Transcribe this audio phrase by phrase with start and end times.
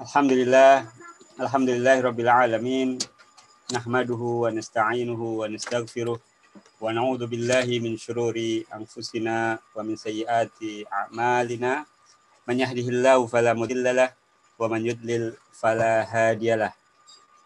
[0.00, 0.74] الحمد لله
[1.40, 2.98] الحمد لله رب العالمين
[3.76, 6.16] نحمده ونستعينه ونستغفره
[6.80, 8.36] ونعوذ بالله من شرور
[8.78, 10.58] انفسنا ومن سيئات
[10.92, 11.72] اعمالنا
[12.48, 14.10] من يهده الله فلا مضل له
[14.58, 15.24] ومن يضلل
[15.60, 16.72] فلا هادي له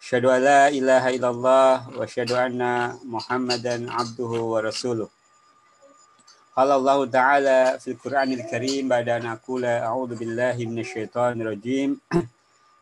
[0.02, 2.60] اشهد ان لا اله الا الله واشهد ان
[3.04, 5.08] محمدا عبده ورسوله
[6.50, 11.94] Qala Allah Ta'ala fil Qur'anil Karim ba'da an aqula a'udzu billahi minasyaitonir rajim.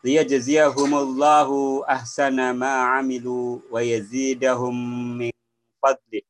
[0.03, 4.73] Liyajziyahumullahu ahsana ma amilu wa yazidahum
[5.21, 5.29] min
[5.77, 6.25] fadlih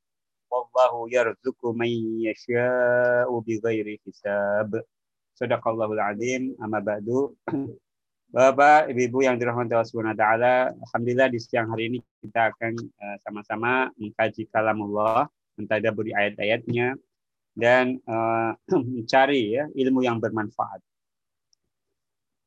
[0.51, 1.87] wallahu yarzuqu man
[2.27, 4.75] yasha'u bighairi hisab.
[5.39, 6.59] Sadaqallahul azim.
[6.59, 7.39] Amma ba'du.
[8.35, 13.17] Bapak, Ibu-ibu yang dirahmati Allah Subhanahu taala, alhamdulillah di siang hari ini kita akan uh,
[13.23, 16.99] sama-sama mengkaji kalamullah, mentadaburi ayat-ayatnya
[17.57, 18.53] dan uh,
[18.93, 20.81] mencari ya ilmu yang bermanfaat.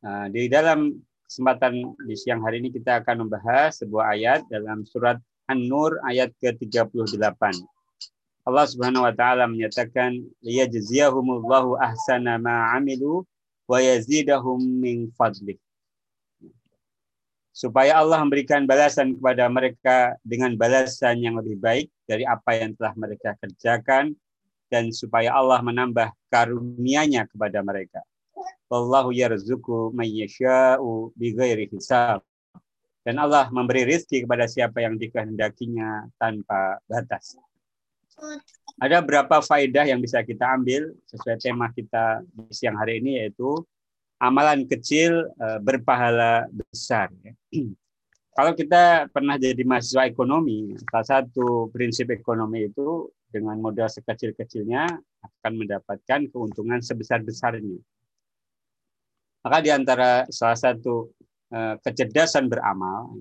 [0.03, 0.99] Uh, di dalam
[1.33, 5.17] kesempatan di siang hari ini kita akan membahas sebuah ayat dalam surat
[5.49, 7.41] An-Nur ayat ke-38.
[8.43, 13.23] Allah Subhanahu wa taala menyatakan liyajziyahumullahu ahsana ma amilu
[13.71, 15.57] wa yazidahum min fadlih.
[17.55, 22.93] Supaya Allah memberikan balasan kepada mereka dengan balasan yang lebih baik dari apa yang telah
[22.99, 24.17] mereka kerjakan
[24.73, 28.01] dan supaya Allah menambah karunia-Nya kepada mereka.
[28.73, 32.25] Wallahu yarzuqu may yasha'u bighairi hisab.
[33.05, 37.37] Dan Allah memberi rezeki kepada siapa yang dikehendakinya tanpa batas.
[38.81, 43.61] Ada berapa faedah yang bisa kita ambil sesuai tema kita di siang hari ini yaitu
[44.23, 47.13] amalan kecil eh, berpahala besar.
[48.33, 54.85] Kalau kita pernah jadi mahasiswa ekonomi, salah satu prinsip ekonomi itu dengan modal sekecil-kecilnya
[55.25, 57.81] akan mendapatkan keuntungan sebesar-besarnya.
[59.43, 61.11] Maka di antara salah satu
[61.51, 63.17] uh, kecerdasan beramal,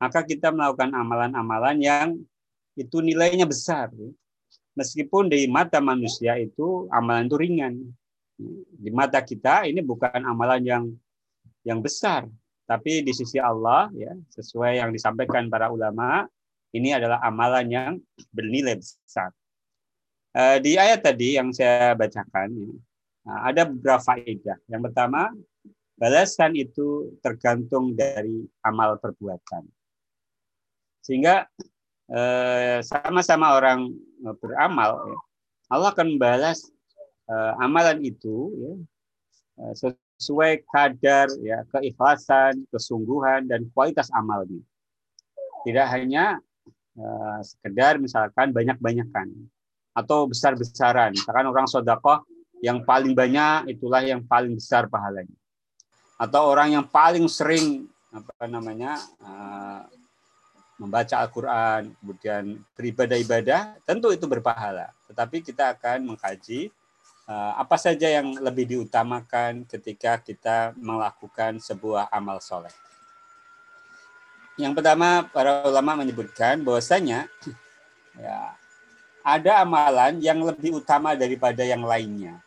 [0.00, 2.08] maka kita melakukan amalan-amalan yang
[2.78, 3.90] itu nilainya besar.
[4.74, 7.74] Meskipun di mata manusia itu amalan itu ringan.
[8.74, 10.84] Di mata kita ini bukan amalan yang
[11.62, 12.26] yang besar,
[12.66, 16.26] tapi di sisi Allah ya sesuai yang disampaikan para ulama
[16.74, 17.92] ini adalah amalan yang
[18.34, 19.30] bernilai besar.
[20.34, 22.74] Uh, di ayat tadi yang saya bacakan
[23.24, 24.60] Nah, ada beberapa faedah.
[24.68, 25.32] Yang pertama,
[25.96, 29.64] balasan itu tergantung dari amal perbuatan.
[31.00, 31.48] Sehingga
[32.12, 33.88] eh, sama-sama orang
[34.40, 35.18] beramal, ya,
[35.72, 36.68] Allah akan membalas
[37.28, 38.72] eh, amalan itu ya,
[39.64, 39.74] eh,
[40.20, 44.60] sesuai kadar ya keikhlasan, kesungguhan dan kualitas amalnya.
[45.64, 46.44] Tidak hanya
[46.98, 49.30] eh, sekedar misalkan banyak-banyakan
[49.94, 51.14] atau besar-besaran.
[51.14, 52.26] Misalkan orang sodakoh
[52.58, 55.36] yang paling banyak itulah yang paling besar pahalanya.
[56.18, 59.82] Atau orang yang paling sering apa namanya uh,
[60.78, 64.90] membaca Al-Quran, kemudian beribadah-ibadah, tentu itu berpahala.
[65.06, 66.74] Tetapi kita akan mengkaji
[67.30, 72.72] uh, apa saja yang lebih diutamakan ketika kita melakukan sebuah amal soleh.
[74.54, 77.26] Yang pertama, para ulama menyebutkan bahwasanya
[78.14, 78.54] ya,
[79.26, 82.44] ada amalan yang lebih utama daripada yang lainnya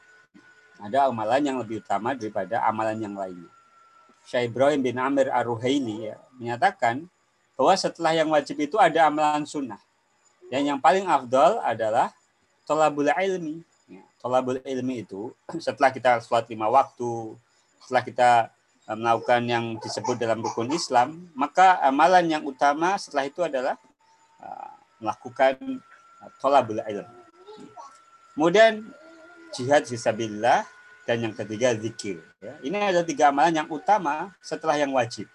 [0.82, 3.50] ada amalan yang lebih utama daripada amalan yang lainnya.
[4.28, 7.08] Syekh Ibrahim bin Amir Ar-Ruhaili ya, menyatakan
[7.58, 9.82] bahwa setelah yang wajib itu ada amalan sunnah.
[10.48, 12.14] Dan yang paling afdol adalah
[12.68, 13.64] tolabul ilmi.
[13.88, 15.34] Ya, tolabul ilmi itu
[15.66, 17.34] setelah kita sholat lima waktu,
[17.82, 18.30] setelah kita
[18.96, 23.76] melakukan yang disebut dalam rukun Islam, maka amalan yang utama setelah itu adalah
[24.40, 24.72] uh,
[25.04, 25.60] melakukan
[26.24, 27.20] uh, tolabul ilmi.
[28.32, 28.88] Kemudian
[29.52, 30.64] jihad fisabilillah,
[31.04, 32.24] dan yang ketiga zikir.
[32.40, 32.56] Ya.
[32.64, 35.28] Ini ada tiga amalan yang utama setelah yang wajib.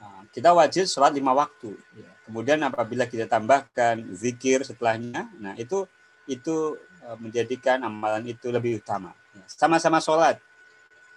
[0.00, 1.76] Nah, kita wajib sholat lima waktu.
[1.96, 2.08] Ya.
[2.28, 5.88] Kemudian apabila kita tambahkan zikir setelahnya, nah itu
[6.28, 6.76] itu
[7.16, 9.16] menjadikan amalan itu lebih utama.
[9.32, 9.44] Ya.
[9.48, 10.36] Sama-sama sholat,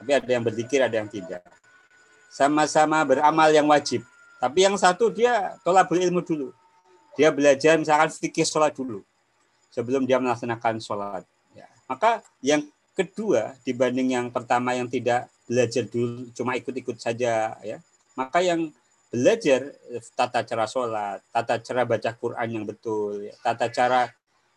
[0.02, 1.46] tapi ada yang berzikir, ada yang tidak.
[2.34, 4.02] Sama-sama beramal yang wajib,
[4.42, 6.50] tapi yang satu dia tolak ilmu dulu.
[7.14, 9.06] Dia belajar misalkan fikih sholat dulu
[9.70, 11.22] sebelum dia melaksanakan sholat.
[11.92, 12.64] Maka yang
[12.96, 17.84] kedua dibanding yang pertama yang tidak belajar dulu cuma ikut-ikut saja ya.
[18.16, 18.72] Maka yang
[19.12, 19.76] belajar
[20.16, 24.08] tata cara sholat, tata cara baca Quran yang betul, ya, tata cara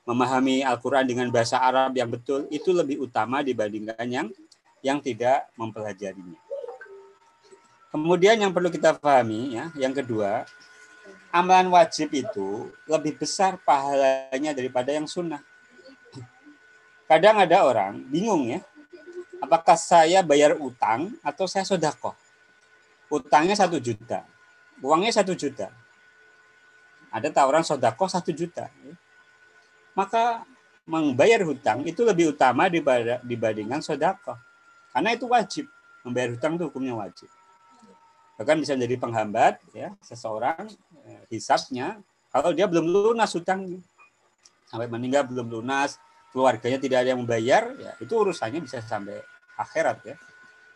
[0.07, 4.27] memahami Al-Quran dengan bahasa Arab yang betul itu lebih utama dibandingkan yang
[4.85, 6.37] yang tidak mempelajarinya.
[7.89, 10.45] Kemudian yang perlu kita pahami ya, yang kedua,
[11.33, 15.41] amalan wajib itu lebih besar pahalanya daripada yang sunnah.
[17.05, 18.61] kadang ada orang bingung ya,
[19.41, 22.13] apakah saya bayar utang atau saya sodako?
[23.09, 24.25] Utangnya satu juta,
[24.85, 25.71] uangnya satu juta.
[27.15, 28.67] Ada tawaran sodako satu juta.
[29.95, 30.43] Maka
[30.83, 32.67] membayar hutang itu lebih utama
[33.23, 34.35] dibandingkan sodako.
[34.95, 35.67] Karena itu wajib.
[36.07, 37.27] Membayar hutang itu hukumnya wajib.
[38.39, 40.71] Bahkan bisa menjadi penghambat ya seseorang
[41.07, 42.03] eh, hisapnya
[42.35, 43.79] kalau dia belum lunas hutangnya.
[44.67, 46.03] Sampai meninggal belum lunas,
[46.35, 49.23] keluarganya tidak ada yang membayar, ya itu urusannya bisa sampai
[49.55, 50.17] akhirat ya.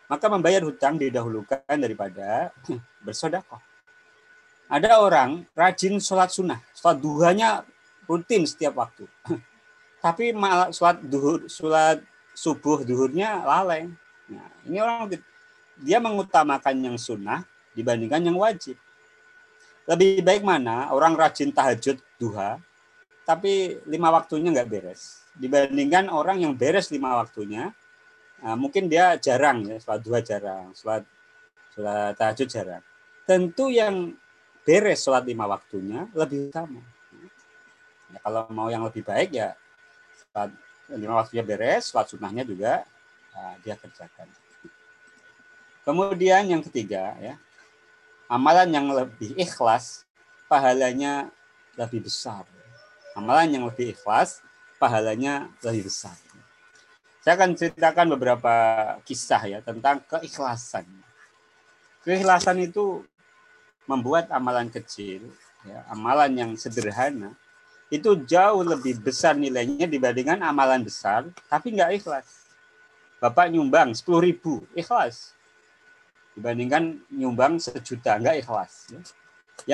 [0.07, 2.55] Maka membayar hutang didahulukan daripada
[3.05, 3.59] bersodakoh.
[4.71, 7.67] Ada orang rajin sholat sunnah, sholat duhanya
[8.07, 9.03] rutin setiap waktu.
[10.05, 11.99] Tapi malah sholat duhur, sholat
[12.31, 13.91] subuh duhurnya lalai.
[14.29, 15.09] Nah, ini orang
[15.79, 17.41] dia mengutamakan yang sunnah
[17.73, 18.77] dibandingkan yang wajib.
[19.89, 22.61] Lebih baik mana orang rajin tahajud duha,
[23.25, 25.25] tapi lima waktunya nggak beres.
[25.33, 27.73] Dibandingkan orang yang beres lima waktunya,
[28.43, 31.03] nah, mungkin dia jarang ya, sholat duha jarang, sholat,
[31.73, 32.83] sholat tahajud jarang.
[33.25, 34.13] Tentu yang
[34.61, 36.85] beres sholat lima waktunya lebih utama.
[38.13, 39.57] Ya, kalau mau yang lebih baik ya
[40.21, 40.53] sholat
[40.93, 42.85] lima waktunya beres, sholat sunnahnya juga
[43.39, 44.27] nah, dia kerjakan.
[45.87, 47.39] Kemudian yang ketiga ya,
[48.27, 50.03] amalan yang lebih ikhlas
[50.51, 51.31] pahalanya
[51.79, 52.43] lebih besar.
[53.15, 54.43] Amalan yang lebih ikhlas
[54.77, 56.13] pahalanya lebih besar.
[57.23, 58.53] Saya akan ceritakan beberapa
[59.07, 60.87] kisah ya tentang keikhlasan.
[62.03, 63.03] Keikhlasan itu
[63.89, 65.27] membuat amalan kecil,
[65.65, 67.35] ya, amalan yang sederhana,
[67.89, 72.38] itu jauh lebih besar nilainya dibandingkan amalan besar, tapi nggak ikhlas.
[73.19, 75.39] Bapak nyumbang 10 ribu, ikhlas
[76.39, 79.01] dibandingkan nyumbang sejuta nggak ikhlas ya.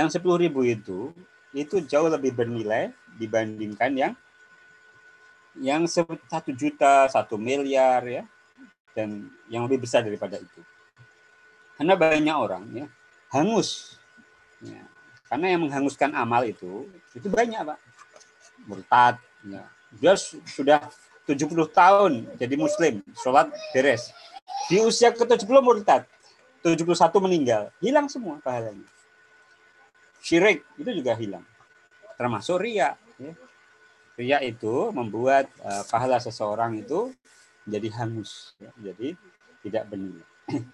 [0.01, 1.13] yang sepuluh ribu itu
[1.53, 2.89] itu jauh lebih bernilai
[3.21, 4.13] dibandingkan yang
[5.62, 8.24] yang satu juta satu miliar ya
[8.97, 10.62] dan yang lebih besar daripada itu
[11.77, 12.88] karena banyak orang ya
[13.30, 14.01] hangus
[14.65, 14.81] ya.
[15.30, 17.80] karena yang menghanguskan amal itu itu banyak pak
[18.65, 19.63] murtad ya.
[20.01, 20.18] dia
[20.50, 20.81] sudah
[21.25, 24.13] 70 tahun jadi muslim sholat beres
[24.69, 26.06] di usia ke-70 murtad
[26.66, 28.89] 71 meninggal, hilang semua pahalanya.
[30.18, 31.45] Syirik itu juga hilang.
[32.18, 32.98] Termasuk ria.
[33.22, 33.33] Ya.
[34.18, 37.13] Ria itu membuat uh, pahala seseorang itu
[37.69, 38.74] menjadi hangus, ya.
[38.81, 39.13] jadi
[39.62, 40.25] tidak bernilai.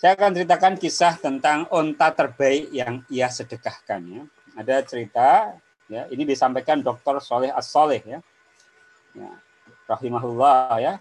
[0.00, 4.04] Saya akan ceritakan kisah tentang onta terbaik yang ia sedekahkan.
[4.04, 4.22] Ya.
[4.52, 5.56] Ada cerita,
[5.88, 7.24] ya ini disampaikan Dr.
[7.24, 8.20] Soleh As Soleh ya,
[9.16, 9.30] ya
[9.86, 10.92] rahimahullah ya.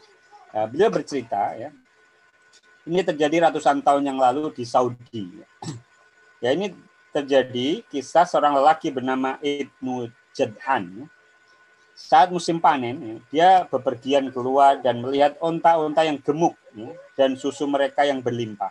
[0.56, 1.70] Uh, beliau bercerita ya,
[2.86, 5.42] ini terjadi ratusan tahun yang lalu di Saudi.
[6.40, 6.72] Ya ini
[7.10, 11.10] terjadi kisah seorang lelaki bernama Ibnu Jad'an.
[11.96, 17.64] Saat musim panen, ya, dia bepergian keluar dan melihat onta-onta yang gemuk ya, dan susu
[17.66, 18.70] mereka yang berlimpah.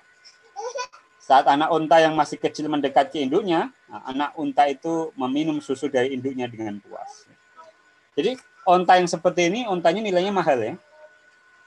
[1.24, 5.88] Saat anak onta yang masih kecil mendekat ke induknya, nah, anak onta itu meminum susu
[5.88, 7.24] dari induknya dengan puas.
[8.12, 10.74] Jadi onta yang seperti ini, ontanya nilainya mahal ya.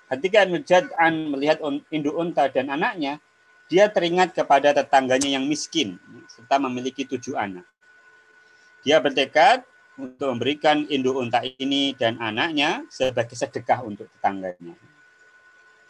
[0.08, 1.60] Ketika Nujad'an melihat
[1.92, 3.20] induk unta dan anaknya,
[3.68, 6.00] dia teringat kepada tetangganya yang miskin
[6.32, 7.68] serta memiliki tujuh anak.
[8.88, 9.68] Dia bertekad
[10.00, 14.80] untuk memberikan induk unta ini dan anaknya sebagai sedekah untuk tetangganya.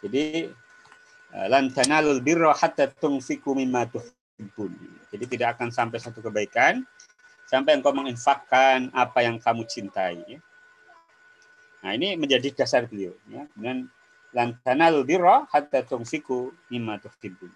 [0.01, 0.49] Jadi
[1.33, 4.73] eh, lan tanalul birra hatta tunfiku mimma tuhibbun.
[5.13, 6.81] Jadi tidak akan sampai satu kebaikan
[7.47, 10.41] sampai engkau menginfakkan apa yang kamu cintai.
[11.81, 13.13] Nah ini menjadi dasar beliau.
[13.29, 13.45] Ya.
[13.53, 13.91] Dan
[14.35, 17.49] lan tanalul birra hatta tunfiku mimma tuhibbun.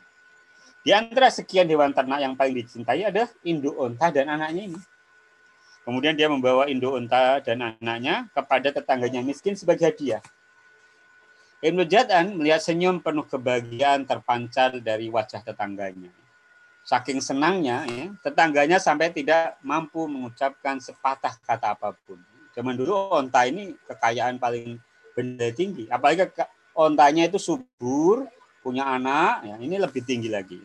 [0.81, 4.79] Di antara sekian hewan ternak yang paling dicintai adalah induk unta dan anaknya ini.
[5.85, 10.21] Kemudian dia membawa induk unta dan anaknya kepada tetangganya miskin sebagai hadiah.
[11.61, 16.09] Ibnu Jad'an melihat senyum penuh kebahagiaan terpancar dari wajah tetangganya.
[16.81, 22.17] Saking senangnya, ya, tetangganya sampai tidak mampu mengucapkan sepatah kata apa pun.
[22.51, 24.75] Zaman dulu onta ini kekayaan paling
[25.15, 25.88] benda tinggi.
[25.88, 26.27] Apalagi
[26.75, 28.27] ontanya itu subur,
[28.62, 30.60] punya anak, ya, ini lebih tinggi lagi.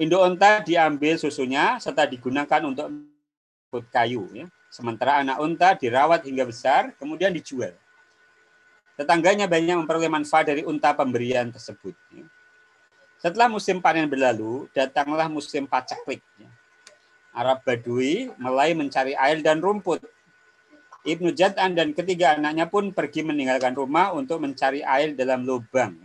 [0.00, 2.88] Induk onta diambil susunya serta digunakan untuk
[3.68, 4.26] put kayu.
[4.32, 4.48] Ya.
[4.72, 7.76] Sementara anak unta dirawat hingga besar, kemudian dijual.
[8.96, 11.92] Tetangganya banyak memperoleh manfaat dari unta pemberian tersebut.
[12.16, 12.24] Ya.
[13.20, 16.24] Setelah musim panen berlalu, datanglah musim pacaklik.
[16.40, 16.48] Ya.
[17.30, 20.02] Arab Badui mulai mencari air dan rumput
[21.00, 25.96] Ibnu Jad'an dan ketiga anaknya pun pergi meninggalkan rumah untuk mencari air dalam lubang.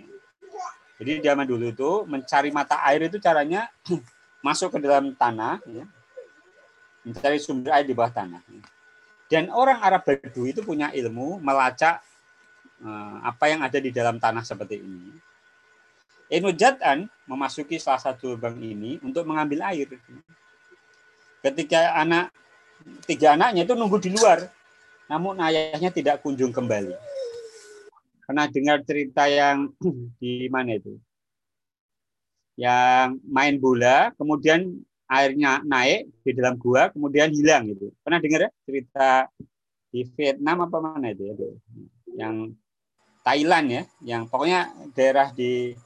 [0.96, 3.68] Jadi zaman dulu itu mencari mata air itu caranya
[4.46, 5.84] masuk ke dalam tanah, ya.
[7.04, 8.40] mencari sumber air di bawah tanah.
[9.28, 12.00] Dan orang Arab Badui itu punya ilmu melacak
[12.80, 15.12] uh, apa yang ada di dalam tanah seperti ini.
[16.32, 19.92] Ibnu Jad'an memasuki salah satu lubang ini untuk mengambil air.
[21.46, 22.34] Ketika anak
[23.06, 24.50] tiga anaknya itu nunggu di luar,
[25.06, 26.98] namun ayahnya tidak kunjung kembali.
[28.26, 29.70] Pernah dengar cerita yang
[30.22, 30.98] di mana itu?
[32.58, 34.74] Yang main bola, kemudian
[35.06, 37.94] airnya naik di dalam gua, kemudian hilang itu.
[38.02, 39.10] Pernah dengar ya cerita
[39.94, 41.36] di Vietnam apa mana itu ya?
[42.26, 42.58] Yang
[43.22, 45.78] Thailand ya, yang pokoknya daerah di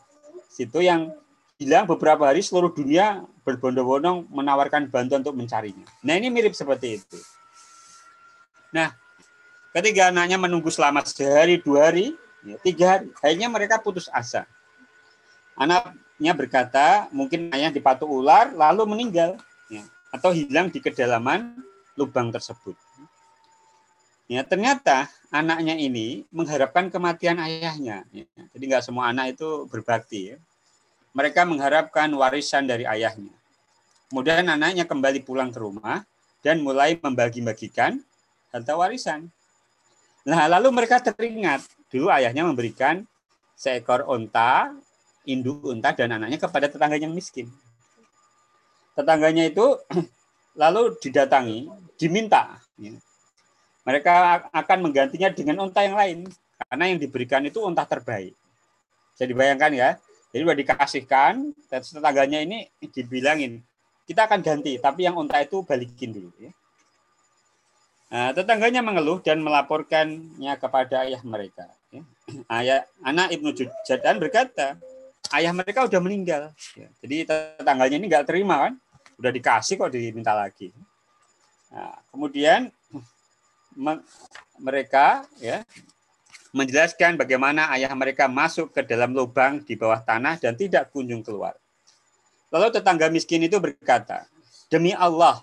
[0.47, 1.11] situ yang
[1.59, 5.83] hilang beberapa hari seluruh dunia berbondong-bondong menawarkan bantuan untuk mencarinya.
[6.07, 7.19] Nah ini mirip seperti itu.
[8.71, 8.95] Nah
[9.75, 12.15] ketika anaknya menunggu selama sehari dua hari,
[12.47, 14.47] ya, tiga hari, akhirnya mereka putus asa.
[15.59, 19.35] Anaknya berkata mungkin ayah dipatuk ular lalu meninggal
[19.67, 19.83] ya,
[20.15, 21.59] atau hilang di kedalaman
[21.99, 22.79] lubang tersebut.
[24.31, 28.07] Ya ternyata anaknya ini mengharapkan kematian ayahnya.
[28.15, 28.23] Ya.
[28.55, 30.31] Jadi nggak semua anak itu berbakti.
[30.31, 30.37] Ya
[31.19, 33.35] mereka mengharapkan warisan dari ayahnya.
[34.07, 36.07] Kemudian anaknya kembali pulang ke rumah
[36.39, 37.99] dan mulai membagi-bagikan
[38.55, 39.27] harta warisan.
[40.23, 43.03] Nah, lalu mereka teringat dulu ayahnya memberikan
[43.59, 44.71] seekor unta,
[45.27, 47.51] induk unta dan anaknya kepada tetangganya yang miskin.
[48.95, 49.75] Tetangganya itu
[50.61, 51.67] lalu didatangi,
[51.99, 52.63] diminta.
[52.79, 52.95] Ya.
[53.83, 56.31] Mereka akan menggantinya dengan unta yang lain
[56.63, 58.31] karena yang diberikan itu unta terbaik.
[59.19, 59.89] Jadi bayangkan ya,
[60.29, 61.33] jadi sudah dikasihkan,
[61.73, 63.65] dan tetangganya ini dibilangin,
[64.05, 66.29] kita akan ganti, tapi yang unta itu balikin dulu.
[66.37, 66.51] Ya.
[68.09, 71.69] Nah, tetangganya mengeluh dan melaporkannya kepada ayah mereka.
[71.93, 72.01] Ya.
[72.61, 73.53] Ayah, anak Ibnu
[73.85, 74.77] Jadan berkata,
[75.33, 76.53] ayah mereka sudah meninggal.
[76.73, 76.89] Ya.
[77.05, 78.73] Jadi tetangganya ini nggak terima kan,
[79.21, 80.73] udah dikasih kok diminta lagi.
[81.69, 82.73] Nah, kemudian
[84.65, 85.61] mereka ya
[86.49, 91.53] menjelaskan bagaimana ayah mereka masuk ke dalam lubang di bawah tanah dan tidak kunjung keluar.
[92.49, 94.25] Lalu tetangga miskin itu berkata,
[94.69, 95.41] Demi Allah,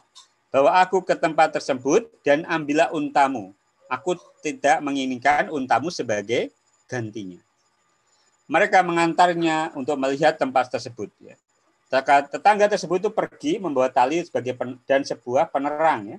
[0.50, 3.54] bawa aku ke tempat tersebut dan ambillah untamu.
[3.86, 6.50] Aku tidak menginginkan untamu sebagai
[6.90, 7.38] gantinya.
[8.50, 11.10] Mereka mengantarnya untuk melihat tempat tersebut.
[11.22, 11.38] Ya.
[12.30, 16.18] Tetangga tersebut itu pergi membawa tali sebagai dan sebuah penerang.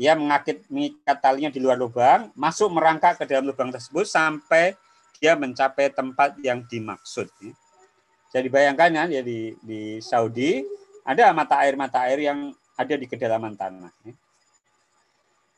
[0.00, 4.72] dia mengakit mengikat talinya di luar lubang, masuk merangkak ke dalam lubang tersebut sampai
[5.20, 7.28] dia mencapai tempat yang dimaksud.
[8.32, 10.64] Jadi bayangkan ya di, di Saudi
[11.04, 13.92] ada mata air mata air yang ada di kedalaman tanah.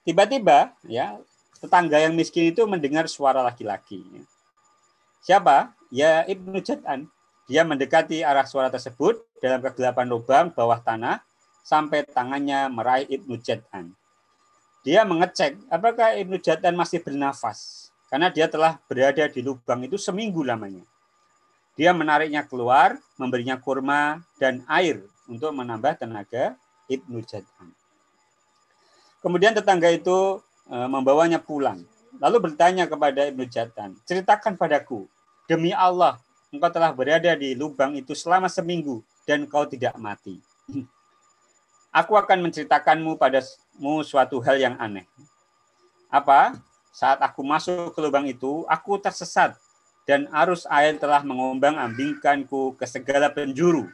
[0.05, 1.17] Tiba-tiba ya
[1.62, 4.03] tetangga yang miskin itu mendengar suara laki-laki.
[5.25, 5.73] Siapa?
[5.88, 7.09] Ya Ibnu Jad'an.
[7.49, 11.23] Dia mendekati arah suara tersebut dalam kegelapan lubang bawah tanah
[11.64, 13.95] sampai tangannya meraih Ibnu Jad'an
[14.85, 20.45] dia mengecek apakah Ibnu Jatan masih bernafas karena dia telah berada di lubang itu seminggu
[20.47, 20.85] lamanya.
[21.75, 26.55] Dia menariknya keluar, memberinya kurma dan air untuk menambah tenaga
[26.87, 27.75] Ibnu Jatan.
[29.19, 30.38] Kemudian tetangga itu
[30.71, 31.83] e, membawanya pulang.
[32.23, 35.11] Lalu bertanya kepada Ibnu Jatan, ceritakan padaku,
[35.50, 36.23] demi Allah,
[36.55, 40.38] engkau telah berada di lubang itu selama seminggu dan kau tidak mati.
[41.94, 45.06] Aku akan menceritakanmu padamu suatu hal yang aneh.
[46.10, 46.58] Apa?
[46.90, 49.54] Saat aku masuk ke lubang itu, aku tersesat
[50.02, 53.86] dan arus air telah mengombang ambingkanku ke segala penjuru.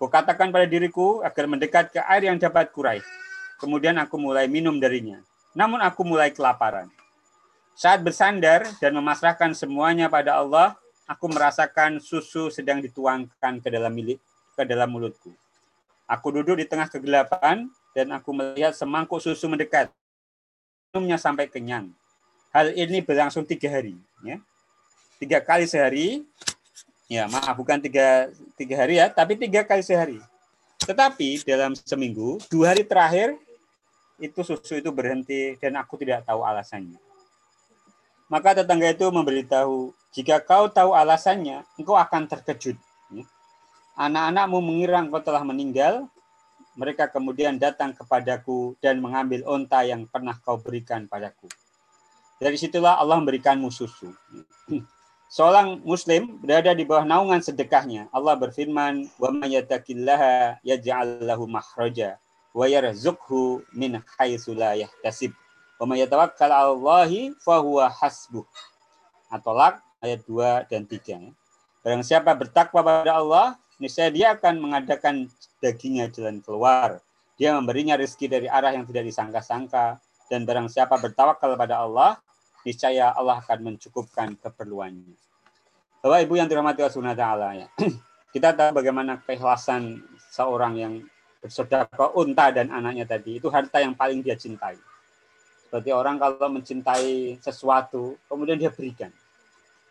[0.00, 3.04] Kukatakan pada diriku agar mendekat ke air yang dapat kurai.
[3.60, 5.20] Kemudian aku mulai minum darinya.
[5.52, 6.88] Namun aku mulai kelaparan.
[7.76, 10.72] Saat bersandar dan memasrahkan semuanya pada Allah,
[11.04, 14.16] aku merasakan susu sedang dituangkan ke dalam milik
[14.56, 15.36] ke dalam mulutku.
[16.10, 19.94] Aku duduk di tengah kegelapan dan aku melihat semangkuk susu mendekat.
[20.90, 21.94] Minumnya sampai kenyang.
[22.50, 23.94] Hal ini berlangsung tiga hari.
[24.26, 24.42] Ya.
[25.22, 26.26] Tiga kali sehari.
[27.06, 30.18] Ya, maaf, bukan tiga, tiga hari ya, tapi tiga kali sehari.
[30.82, 33.34] Tetapi dalam seminggu, dua hari terakhir,
[34.18, 36.98] itu susu itu berhenti dan aku tidak tahu alasannya.
[38.30, 42.78] Maka tetangga itu memberitahu, jika kau tahu alasannya, engkau akan terkejut
[43.98, 46.06] anak-anakmu mengira engkau telah meninggal,
[46.78, 51.50] mereka kemudian datang kepadaku dan mengambil onta yang pernah kau berikan padaku.
[52.40, 54.14] Dari situlah Allah memberikanmu susu.
[55.30, 58.10] Seorang muslim berada di bawah naungan sedekahnya.
[58.10, 61.46] Allah berfirman, "Wa may yattaqillaha yaj'al lahu
[62.50, 65.30] wa yarzuqhu min haitsu la yahtasib.
[65.78, 68.42] Wa may Allahi fa huwa hasbuh."
[70.00, 71.30] Ayat 2 dan 3.
[71.84, 75.26] Barang siapa bertakwa pada Allah, niscaya dia akan mengadakan
[75.58, 77.00] dagingnya jalan keluar.
[77.40, 79.96] Dia memberinya rezeki dari arah yang tidak disangka-sangka
[80.28, 82.20] dan barang siapa bertawakal pada Allah,
[82.62, 85.16] niscaya Allah akan mencukupkan keperluannya.
[86.04, 87.66] Bapak Ibu yang dirahmati Allah Taala ya.
[88.36, 90.94] Kita tahu bagaimana keikhlasan seorang yang
[91.40, 94.76] bersedekah unta dan anaknya tadi itu harta yang paling dia cintai.
[95.66, 99.10] Seperti orang kalau mencintai sesuatu, kemudian dia berikan.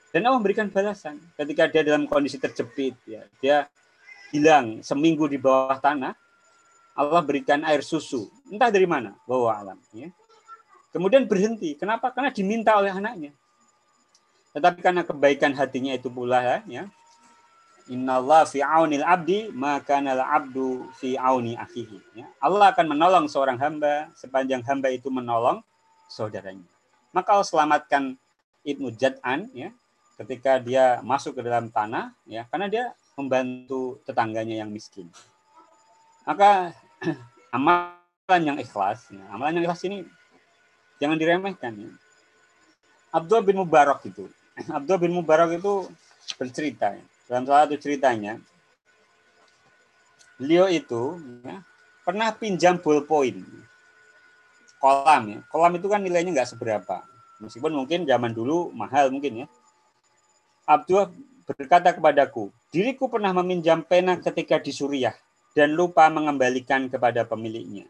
[0.10, 3.58] Dan Allah memberikan balasan ketika dia dalam kondisi terjepit, ya, dia
[4.34, 6.18] hilang seminggu di bawah tanah,
[6.98, 9.80] Allah berikan air susu, entah dari mana, bawa alam.
[9.94, 10.10] Ya.
[10.89, 11.78] Kemudian berhenti.
[11.78, 12.10] Kenapa?
[12.10, 13.32] Karena diminta oleh anaknya.
[14.50, 16.84] Tetapi karena kebaikan hatinya itu pula ya, ya
[17.89, 22.22] Inna Allah fi aunil abdi maka nal abdu fi auni akhihi.
[22.22, 22.30] Ya.
[22.38, 25.66] Allah akan menolong seorang hamba sepanjang hamba itu menolong
[26.06, 26.70] saudaranya.
[27.10, 28.13] Maka Allah selamatkan
[28.62, 29.74] Ibnu Jad'an ya,
[30.20, 32.86] ketika dia masuk ke dalam tanah ya karena dia
[33.16, 35.08] membantu tetangganya yang miskin.
[36.28, 36.76] Maka
[37.56, 40.08] amalan yang ikhlas, ya, amalan yang ikhlas ini
[41.00, 41.74] jangan diremehkan.
[41.76, 41.92] Ya.
[43.16, 44.28] Abdul bin Mubarak itu,
[44.78, 45.88] Abdul bin Mubarak itu
[46.38, 48.38] bercerita ya, dalam salah satu ceritanya,
[50.38, 51.64] beliau itu ya,
[52.06, 53.44] pernah pinjam ballpoint
[54.80, 55.40] kolam ya.
[55.52, 57.04] Kolam itu kan nilainya nggak seberapa.
[57.44, 59.48] Meskipun mungkin zaman dulu mahal mungkin ya.
[60.70, 61.10] Abdul
[61.50, 65.18] berkata kepadaku, diriku pernah meminjam pena ketika di Suriah
[65.58, 67.90] dan lupa mengembalikan kepada pemiliknya.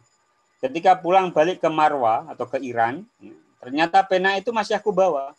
[0.63, 5.35] Ketika pulang balik ke Marwa atau ke Iran, ya, ternyata pena itu masih aku bawa.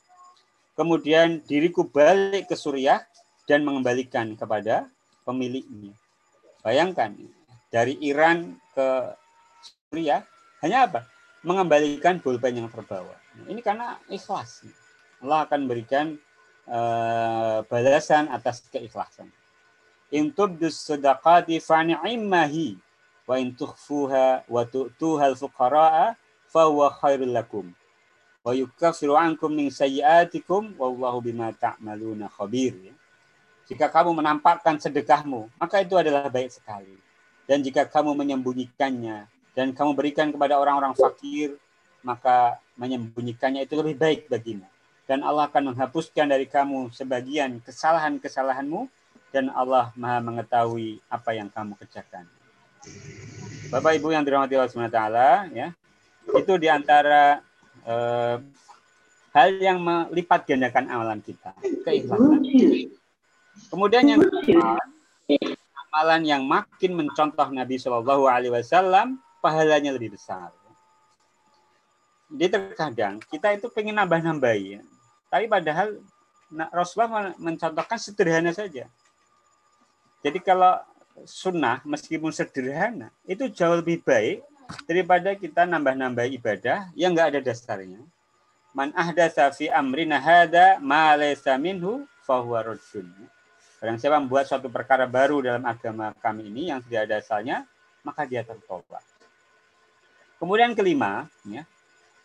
[0.77, 3.01] Kemudian diriku balik ke Suriah
[3.49, 4.85] dan mengembalikan kepada
[5.25, 5.97] pemiliknya.
[6.61, 7.17] Bayangkan,
[7.73, 9.17] dari Iran ke
[9.89, 10.29] Suriah
[10.61, 11.09] hanya apa?
[11.41, 13.17] Mengembalikan pulpen yang terbawa.
[13.49, 14.69] Ini karena ikhlas.
[15.25, 16.21] Allah akan berikan
[16.71, 19.29] uh, balasan atas keikhlasan.
[20.15, 22.79] In tubdus sadaqati fani'immahi
[23.27, 26.15] wa in tukhfuha wa tu'tuha al-fuqara'a
[26.51, 27.71] fa huwa khairul lakum
[28.41, 32.95] wa yukaffiru ankum min sayyi'atikum wallahu bima ta'maluna khabir ya.
[33.71, 36.99] Jika kamu menampakkan sedekahmu, maka itu adalah baik sekali.
[37.47, 41.55] Dan jika kamu menyembunyikannya dan kamu berikan kepada orang-orang fakir,
[42.03, 44.67] maka menyembunyikannya itu lebih baik bagimu.
[45.09, 48.87] Dan Allah akan menghapuskan dari kamu sebagian kesalahan-kesalahanmu
[49.31, 52.27] dan Allah Maha mengetahui apa yang kamu kerjakan.
[53.71, 55.03] Bapak Ibu yang dirahmati Allah SWT,
[55.55, 55.69] ya,
[56.35, 57.39] itu di antara
[57.87, 58.37] eh,
[59.31, 61.55] hal yang melipat gandakan amalan kita,
[61.87, 62.43] keikhlasan.
[63.71, 64.75] Kemudian yang kedua,
[65.91, 70.51] amalan yang makin mencontoh Nabi Shallallahu Alaihi Wasallam pahalanya lebih besar.
[72.31, 74.81] Jadi terkadang kita itu pengen nambah-nambah ya,
[75.27, 75.99] tapi padahal
[76.71, 78.87] Rasulullah mencontohkan sederhana saja.
[80.23, 80.79] Jadi kalau
[81.27, 84.47] sunnah meskipun sederhana itu jauh lebih baik
[84.87, 87.99] daripada kita nambah-nambah ibadah yang enggak ada dasarnya.
[88.71, 93.11] Man ahdatsa fi amrina hada ma laysa minhu fahuwa rajul.
[93.83, 97.57] Barang siapa membuat suatu perkara baru dalam agama kami ini yang tidak ada asalnya,
[98.07, 99.03] maka dia tertolak.
[100.37, 101.67] Kemudian kelima, ya,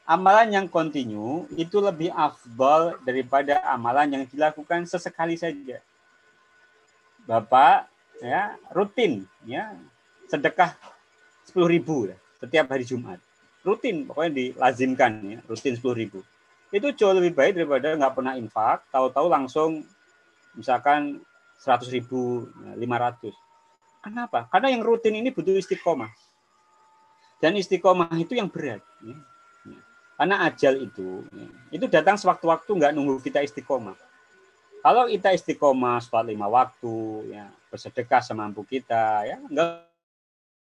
[0.05, 5.81] amalan yang kontinu itu lebih afdol daripada amalan yang dilakukan sesekali saja.
[7.25, 7.89] Bapak
[8.21, 9.73] ya rutin ya
[10.29, 10.77] sedekah
[11.45, 13.21] sepuluh ribu ya, setiap hari Jumat.
[13.65, 16.19] Rutin, pokoknya dilazimkan ya, rutin sepuluh ribu.
[16.69, 19.81] Itu jauh lebih baik daripada nggak pernah infak, tahu-tahu langsung
[20.53, 21.21] misalkan
[21.63, 22.45] 100 ribu,
[22.77, 23.33] 500.
[24.03, 24.45] Kenapa?
[24.53, 26.11] Karena yang rutin ini butuh istiqomah.
[27.41, 28.83] Dan istiqomah itu yang berat.
[29.01, 29.17] Ya.
[30.15, 31.27] Karena ajal itu,
[31.75, 33.99] itu datang sewaktu-waktu nggak nunggu kita istiqomah.
[34.79, 36.95] Kalau kita istiqomah sholat lima waktu,
[37.35, 39.67] ya, bersedekah semampu kita, ya nggak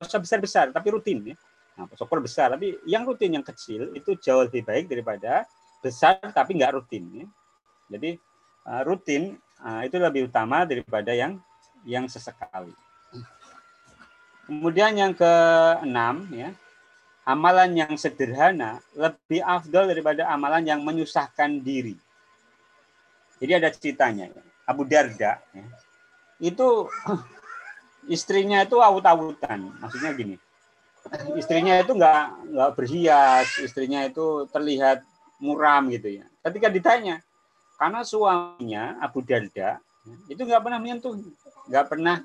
[0.03, 1.23] usah besar-besar, tapi rutin.
[1.31, 1.35] Ya.
[1.79, 5.47] Nah, syukur besar, tapi yang rutin, yang kecil, itu jauh lebih baik daripada
[5.79, 7.03] besar tapi nggak rutin.
[7.23, 7.25] Ya.
[7.87, 8.19] Jadi
[8.67, 11.41] uh, rutin Nah, itu lebih utama daripada yang
[11.87, 12.73] yang sesekali.
[14.45, 16.53] Kemudian yang keenam ya,
[17.27, 21.99] amalan yang sederhana lebih afdol daripada amalan yang menyusahkan diri.
[23.43, 24.31] Jadi ada ceritanya.
[24.67, 25.67] Abu Darda ya,
[26.39, 26.87] itu
[28.15, 29.75] istrinya itu awut-awutan.
[29.79, 30.35] Maksudnya gini,
[31.39, 35.03] istrinya itu nggak nggak berhias, istrinya itu terlihat
[35.39, 36.25] muram gitu ya.
[36.43, 37.23] Ketika ditanya,
[37.79, 39.79] karena suaminya Abu Darda
[40.27, 41.15] itu nggak pernah menyentuh,
[41.71, 42.23] nggak pernah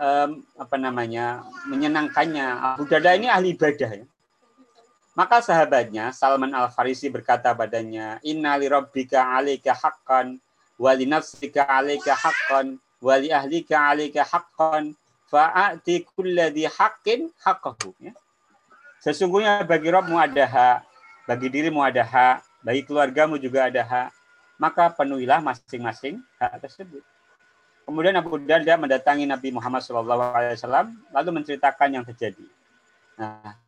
[0.00, 2.76] um, apa namanya menyenangkannya.
[2.76, 4.06] Abu Darda ini ahli ibadah ya.
[5.18, 10.38] Maka sahabatnya Salman Al Farisi berkata padanya, Inna li rabbika alika haqqan
[10.78, 14.94] wa li nafsika alika haqqan wa li ahlika alika haqqan
[15.26, 17.98] fa'ati kulladhi haqqin haqqahu.
[17.98, 18.14] Ya.
[19.02, 20.78] Sesungguhnya bagi Rabbmu ada hak,
[21.26, 24.14] bagi dirimu ada hak, bagi keluargamu juga ada hak,
[24.54, 27.02] maka penuhilah masing-masing hak tersebut.
[27.82, 30.06] Kemudian Abu Darda mendatangi Nabi Muhammad SAW
[31.10, 32.46] lalu menceritakan yang terjadi.
[33.18, 33.58] Nah,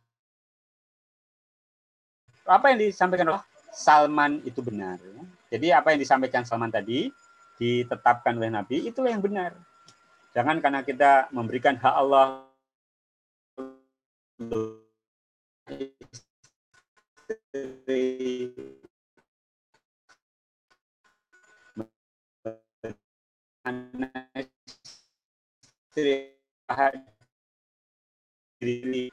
[2.45, 4.99] apa yang disampaikan oleh Salman itu benar.
[5.51, 7.07] Jadi apa yang disampaikan Salman tadi
[7.55, 9.55] ditetapkan oleh Nabi itu yang benar.
[10.31, 12.47] Jangan karena kita memberikan hak Allah
[28.61, 29.11] diri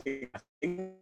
[0.00, 0.96] masing-masing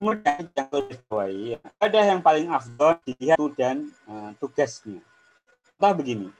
[0.00, 5.04] yang ada yang paling afdol dilihat dan uh, tugasnya.
[5.76, 6.32] Entah begini,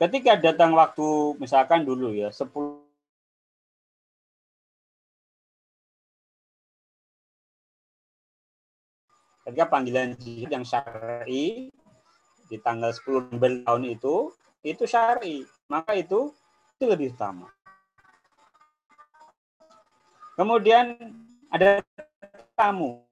[0.00, 2.48] ketika datang waktu misalkan dulu ya 10
[9.44, 11.68] ketika panggilan jihad yang syar'i
[12.48, 14.32] di tanggal 10 November tahun itu
[14.64, 15.44] itu syar'i.
[15.68, 16.32] Maka itu
[16.80, 17.52] itu lebih utama
[20.40, 20.96] kemudian
[21.52, 21.84] ada
[22.56, 23.04] tamu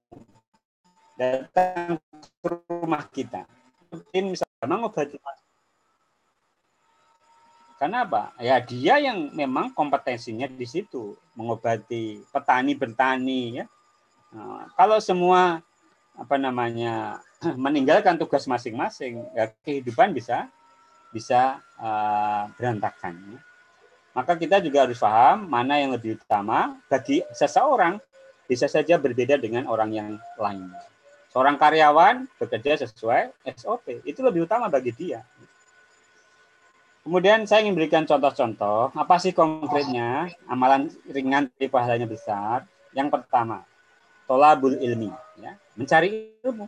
[1.20, 2.00] datang
[2.40, 3.44] ke rumah kita
[4.08, 5.20] tim misalnya mengobati
[7.78, 8.34] karena apa?
[8.42, 13.64] Ya dia yang memang kompetensinya di situ mengobati petani bertani ya.
[14.34, 15.62] Nah, kalau semua
[16.18, 17.22] apa namanya
[17.64, 20.50] meninggalkan tugas masing-masing, ya kehidupan bisa
[21.14, 23.14] bisa uh, berantakan.
[23.14, 23.40] Ya.
[24.18, 28.02] Maka kita juga harus paham mana yang lebih utama bagi seseorang
[28.50, 30.74] bisa saja berbeda dengan orang yang lain.
[31.30, 35.22] Seorang karyawan bekerja sesuai SOP, itu lebih utama bagi dia.
[37.06, 42.66] Kemudian saya ingin berikan contoh-contoh, apa sih konkretnya amalan ringan tapi pahalanya besar.
[42.90, 43.62] Yang pertama,
[44.26, 46.66] tolabul ilmi, ya, mencari ilmu.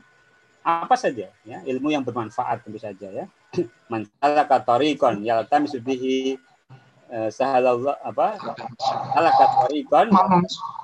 [0.63, 3.27] Apa saja, ya, ilmu yang bermanfaat tentu saja ya.
[3.91, 6.39] Man salaka tariqan yaltamisu bihi
[7.31, 8.38] sahalallah apa?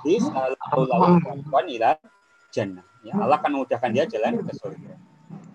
[0.03, 1.91] Di sahalallahu ila
[2.51, 2.87] jannah.
[3.07, 4.93] Ya, Allah akan memudahkan dia jalan ke surga.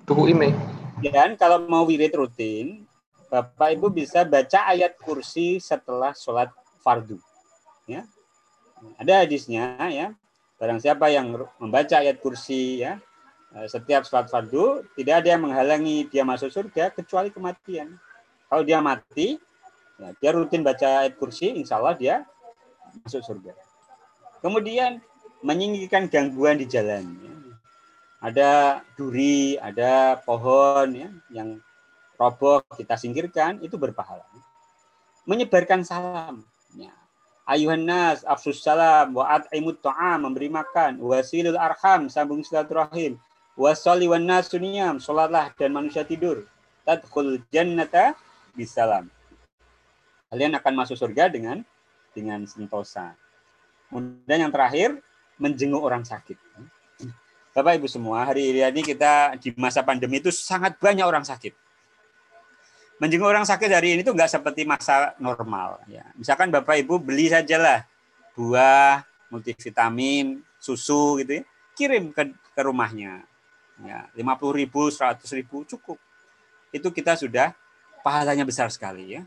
[0.07, 0.55] Tuh ini.
[1.01, 2.88] Dan kalau mau wirid rutin,
[3.31, 6.51] Bapak Ibu bisa baca ayat kursi setelah sholat
[6.84, 7.19] fardu.
[7.88, 8.03] Ya.
[8.99, 10.15] Ada hadisnya ya.
[10.62, 13.01] Barang siapa yang membaca ayat kursi ya
[13.57, 17.97] eh, setiap sholat fardu, tidak ada yang menghalangi dia masuk surga kecuali kematian.
[18.45, 19.39] Kalau dia mati,
[20.01, 22.15] ya, dia rutin baca ayat kursi, insya Allah dia
[23.05, 23.53] masuk surga.
[24.41, 24.99] Kemudian
[25.45, 27.05] menyingkirkan gangguan di jalan.
[27.21, 27.33] Ya.
[28.21, 28.51] Ada
[28.97, 31.61] duri, ada pohon ya, yang
[32.17, 34.25] roboh, kita singkirkan, itu berpahala.
[35.25, 36.45] Menyebarkan salam.
[36.77, 36.93] Ya.
[37.49, 43.17] Ayuhan nas, afsus salam, wa at'imut ta'am, memberi makan, wasilul arham, sambung silaturahim,
[43.57, 46.45] wasoli wan nasuniyam, sholatlah dan manusia tidur.
[46.85, 48.13] Tadkhul jannata
[48.53, 49.09] bisalam.
[50.31, 51.61] Kalian akan masuk surga dengan
[52.15, 53.13] dengan sentosa.
[53.91, 54.95] Kemudian yang terakhir,
[55.35, 56.39] menjenguk orang sakit.
[57.51, 61.51] Bapak Ibu semua, hari ini kita di masa pandemi itu sangat banyak orang sakit
[63.01, 66.05] menjenguk orang sakit hari ini tuh nggak seperti masa normal ya.
[66.13, 67.81] Misalkan Bapak Ibu beli sajalah
[68.37, 69.01] buah,
[69.33, 73.25] multivitamin, susu gitu ya, kirim ke, ke rumahnya.
[73.81, 75.97] Ya, 50 ribu, 100 ribu cukup.
[76.69, 77.57] Itu kita sudah
[78.05, 79.25] pahalanya besar sekali ya.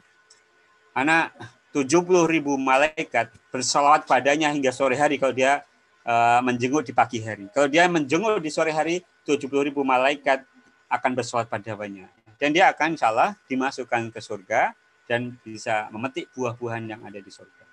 [0.94, 1.28] Karena
[1.74, 5.66] 70 ribu malaikat bersolawat padanya hingga sore hari kalau dia
[6.07, 7.50] uh, menjenguk di pagi hari.
[7.50, 10.46] Kalau dia menjenguk di sore hari, 70 ribu malaikat
[10.87, 12.07] akan bersolawat padanya
[12.38, 14.74] dan dia akan salah dimasukkan ke surga
[15.09, 17.64] dan bisa memetik buah-buahan yang ada di surga.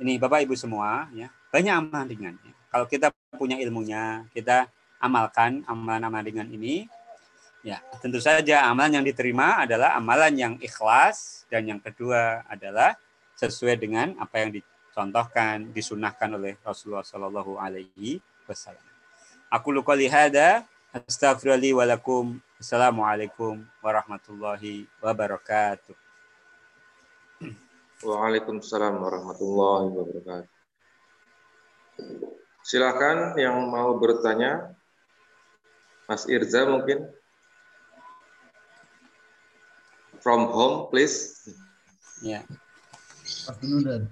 [0.00, 2.34] Ini Bapak Ibu semua ya, banyak amalan ringan.
[2.40, 2.54] Ya.
[2.72, 4.68] Kalau kita punya ilmunya, kita
[5.00, 6.88] amalkan amalan-amalan ringan ini,
[7.60, 12.96] ya tentu saja amalan yang diterima adalah amalan yang ikhlas dan yang kedua adalah
[13.36, 18.84] sesuai dengan apa yang dicontohkan, disunahkan oleh Rasulullah Shallallahu Alaihi Wasallam.
[19.48, 25.96] Aku luka lihada, astagfirullahaladzim Assalamualaikum warahmatullahi wabarakatuh.
[28.04, 30.52] Waalaikumsalam warahmatullahi wabarakatuh.
[32.60, 34.76] Silakan yang mau bertanya.
[36.04, 37.08] Mas Irza mungkin.
[40.20, 41.48] From home, please.
[42.20, 42.44] Ya.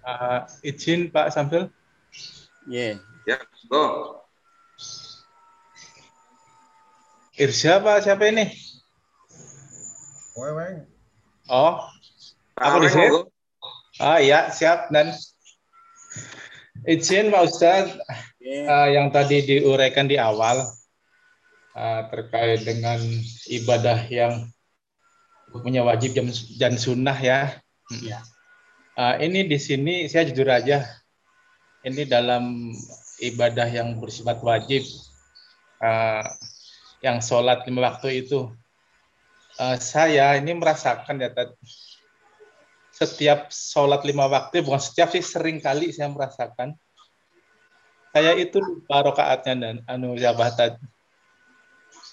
[0.04, 1.68] Uh, izin Pak Sambil.
[2.64, 3.00] Yeah.
[3.28, 4.16] Ya, go.
[7.38, 8.50] Irsa apa siapa ini?
[10.34, 10.88] Weweng.
[11.46, 11.86] Oh,
[12.58, 13.08] aku di sini.
[13.98, 15.10] Ah ya siap dan
[16.86, 17.98] Izin Pak Ustadz,
[18.70, 20.62] uh, yang tadi diuraikan di awal
[21.74, 23.02] uh, terkait dengan
[23.50, 24.46] ibadah yang
[25.52, 26.16] punya wajib
[26.58, 27.56] dan sunnah ya.
[28.02, 28.20] ya.
[28.98, 30.82] Uh, ini di sini saya jujur aja,
[31.86, 32.74] ini dalam
[33.22, 34.82] ibadah yang bersifat wajib,
[35.80, 36.26] uh,
[37.00, 38.50] yang sholat lima waktu itu,
[39.62, 41.30] uh, saya ini merasakan ya
[42.90, 46.74] setiap sholat lima waktu, bukan setiap sih sering kali saya merasakan
[48.12, 50.80] saya itu lupa rokaatnya dan anu jabatan.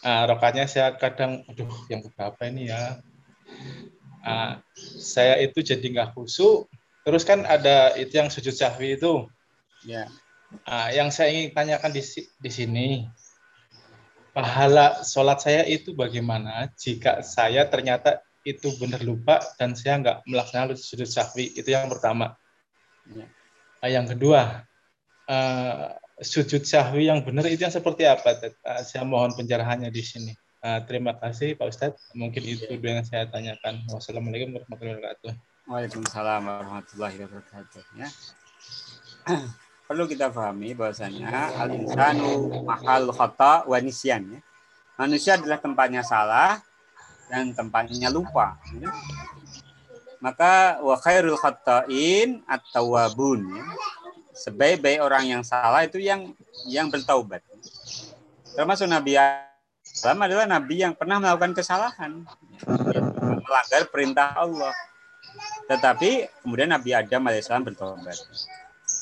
[0.06, 3.02] Nah, rokaatnya saya kadang, aduh yang berapa ini ya.
[4.26, 4.58] Nah,
[4.98, 6.66] saya itu jadi nggak khusyuk.
[7.06, 9.30] Terus kan ada itu yang sujud sahwi itu.
[9.86, 10.10] Ya.
[10.66, 12.02] Nah, yang saya ingin tanyakan di,
[12.42, 12.88] di sini,
[14.34, 20.78] pahala sholat saya itu bagaimana jika saya ternyata itu benar lupa dan saya nggak melaksanakan
[20.78, 22.34] sujud sahwi itu yang pertama.
[23.10, 23.26] Ya.
[23.82, 24.66] Nah, yang kedua
[25.30, 28.38] uh, sujud sahwi yang benar itu yang seperti apa?
[28.66, 30.34] Uh, saya mohon pencerahannya di sini.
[30.66, 32.10] Uh, terima kasih Pak Ustadz.
[32.18, 32.82] Mungkin itu ya.
[32.82, 33.86] yang saya tanyakan.
[33.86, 35.32] Wassalamualaikum warahmatullahi wabarakatuh.
[35.70, 37.84] Waalaikumsalam warahmatullahi wabarakatuh.
[38.02, 38.10] Ya.
[39.86, 44.26] Perlu kita pahami bahwasanya al-insanu mahal khata wa nisyan.
[44.26, 44.42] Ya.
[44.98, 46.66] Manusia adalah tempatnya salah,
[47.30, 48.58] dan tempatnya lupa.
[48.82, 48.90] Ya.
[50.18, 53.54] Maka wa khairul khata'in at-tawwabun.
[53.54, 53.66] Ya.
[54.34, 56.34] Sebaik-baik orang yang salah itu yang
[56.66, 57.46] yang bertaubat.
[58.58, 59.14] Termasuk Nabi
[60.02, 62.26] Adam adalah Nabi yang pernah melakukan kesalahan.
[63.46, 64.74] Melanggar perintah Allah.
[65.70, 68.18] Tetapi kemudian Nabi Adam alaihissalam bertobat.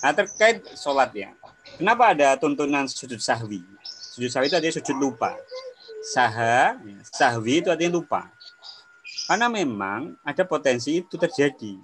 [0.04, 1.32] Nah terkait sholat ya.
[1.80, 3.64] Kenapa ada tuntunan sujud sahwi?
[3.84, 5.34] Sujud sahwi itu adalah sujud lupa
[6.04, 6.76] saha,
[7.08, 8.28] sahwi itu artinya lupa.
[9.24, 11.80] Karena memang ada potensi itu terjadi.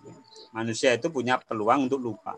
[0.52, 2.36] Manusia itu punya peluang untuk lupa.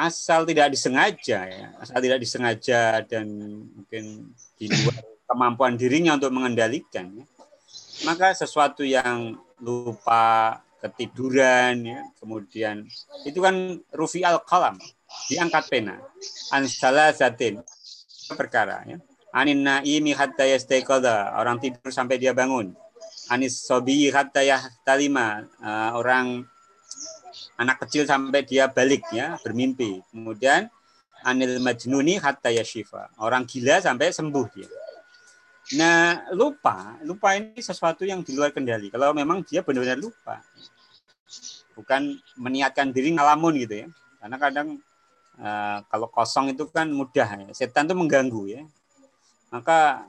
[0.00, 3.28] Asal tidak disengaja ya, asal tidak disengaja dan
[3.68, 4.96] mungkin di luar
[5.28, 7.26] kemampuan dirinya untuk mengendalikan ya,
[8.08, 12.88] maka sesuatu yang lupa ketiduran ya kemudian
[13.28, 14.80] itu kan rufi al kalam
[15.28, 16.00] diangkat pena.
[16.48, 17.60] Ansala zatin
[18.32, 18.96] perkara ya.
[19.30, 22.74] Anin naimi hatta yastaiqadha orang tidur sampai dia bangun.
[23.30, 24.42] Anis sobi hatta
[24.82, 26.48] talima uh, orang
[27.60, 30.00] anak kecil sampai dia balik ya bermimpi.
[30.08, 30.72] Kemudian
[31.20, 33.12] anil majnuni hatta yashifa.
[33.20, 34.68] Orang gila sampai sembuh dia.
[35.76, 36.96] Nah lupa.
[37.04, 38.88] Lupa ini sesuatu yang di luar kendali.
[38.88, 40.40] Kalau memang dia benar-benar lupa.
[41.76, 43.86] Bukan meniatkan diri ngalamun gitu ya.
[44.24, 44.68] Karena kadang
[45.36, 47.52] uh, kalau kosong itu kan mudah ya.
[47.52, 48.62] setan itu mengganggu ya.
[49.52, 50.08] Maka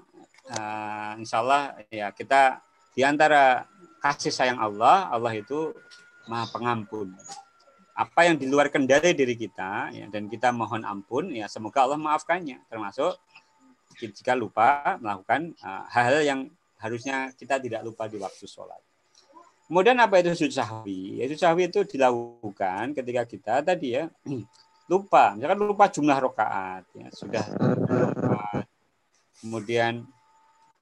[0.55, 2.63] uh, insya Allah ya kita
[2.95, 3.67] di antara
[4.01, 5.71] kasih sayang Allah, Allah itu
[6.29, 7.13] maha pengampun.
[7.91, 11.99] Apa yang di luar kendali diri kita ya, dan kita mohon ampun ya semoga Allah
[11.99, 13.19] maafkannya termasuk
[13.99, 16.39] jika lupa melakukan uh, hal-hal yang
[16.81, 18.79] harusnya kita tidak lupa di waktu sholat.
[19.69, 21.21] Kemudian apa itu sujud sahwi?
[21.21, 24.09] Ya, sujud sahwi itu dilakukan ketika kita tadi ya
[24.91, 27.45] lupa, misalkan lupa jumlah rokaat, ya sudah
[27.87, 28.65] lupa
[29.41, 30.05] kemudian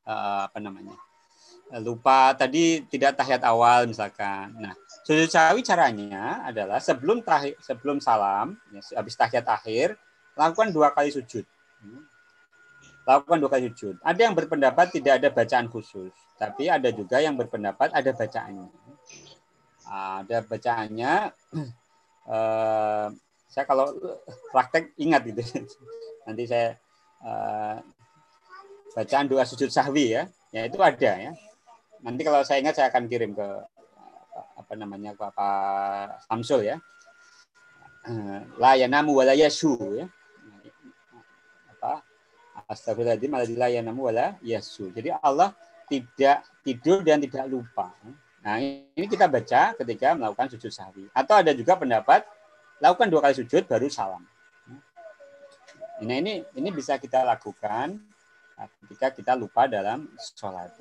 [0.04, 0.94] uh, apa namanya
[1.78, 4.58] lupa tadi tidak tahiyat awal misalkan.
[4.58, 4.74] Nah,
[5.06, 9.94] sujud sawi caranya adalah sebelum tahiyat, sebelum salam, ya, habis tahiyat akhir,
[10.34, 11.46] lakukan dua kali sujud.
[13.06, 14.02] Lakukan dua kali sujud.
[14.02, 16.10] Ada yang berpendapat tidak ada bacaan khusus,
[16.42, 18.70] tapi ada juga yang berpendapat ada bacaannya.
[19.86, 21.14] Ada bacaannya.
[22.26, 23.08] Uh,
[23.54, 23.94] saya kalau
[24.50, 25.42] praktek ingat gitu.
[26.26, 26.78] Nanti saya
[27.22, 27.78] uh,
[28.94, 31.32] bacaan doa sujud sahwi ya, ya itu ada ya.
[32.00, 33.48] Nanti kalau saya ingat saya akan kirim ke
[34.56, 36.78] apa namanya ke Pak Samsul ya.
[38.08, 39.52] Eh, la yanamu wala ya.
[41.76, 42.04] Apa?
[42.70, 44.94] Astagfirullahaladzim la wala yasu.
[44.96, 45.52] Jadi Allah
[45.90, 47.92] tidak tidur dan tidak lupa.
[48.40, 51.10] Nah, ini kita baca ketika melakukan sujud sahwi.
[51.12, 52.24] Atau ada juga pendapat
[52.80, 54.24] lakukan dua kali sujud baru salam.
[56.00, 58.00] Nah, ini ini bisa kita lakukan
[58.86, 60.72] ketika kita lupa dalam sholat.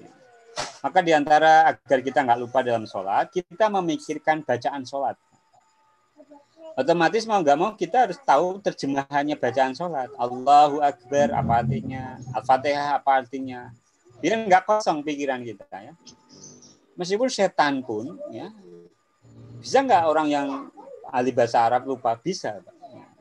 [0.78, 5.18] Maka di antara agar kita nggak lupa dalam sholat, kita memikirkan bacaan sholat.
[6.78, 10.14] Otomatis mau nggak mau kita harus tahu terjemahannya bacaan sholat.
[10.14, 13.74] Allahu Akbar apa artinya, Al-Fatihah apa artinya.
[14.22, 15.94] Biar nggak kosong pikiran kita ya.
[16.94, 18.54] Meskipun setan pun ya
[19.58, 20.46] bisa nggak orang yang
[21.10, 22.62] ahli bahasa Arab lupa bisa.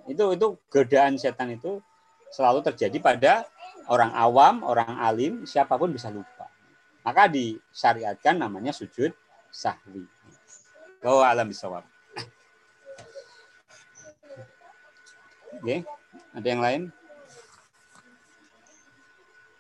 [0.05, 1.81] Itu itu godaan setan itu
[2.29, 3.33] selalu terjadi pada
[3.89, 6.36] orang awam, orang alim, siapa pun bisa lupa.
[7.07, 9.15] Maka disyariatkan namanya sujud
[9.47, 10.03] sahwi.
[10.99, 11.87] Kau alam bisawab.
[15.55, 15.87] Oke,
[16.35, 16.81] ada yang lain?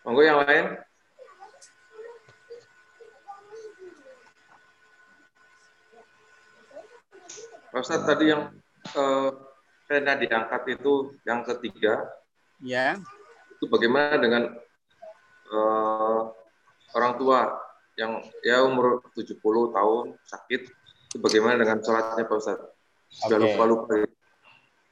[0.03, 0.75] Monggo yang lain.
[7.71, 8.51] Pak Ustadz tadi yang
[8.91, 9.29] eh,
[9.87, 12.11] pena diangkat itu yang ketiga.
[12.59, 12.99] Ya.
[13.55, 14.51] Itu bagaimana dengan
[15.47, 16.21] eh,
[16.97, 17.53] orang tua
[17.93, 19.37] yang ya umur 70
[19.73, 20.61] tahun sakit
[21.07, 22.69] itu bagaimana dengan sholatnya Pak Ustadz?
[23.07, 23.45] Sudah Oke.
[23.47, 23.93] lupa-lupa.